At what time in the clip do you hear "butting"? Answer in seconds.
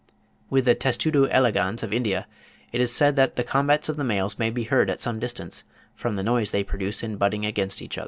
7.17-7.45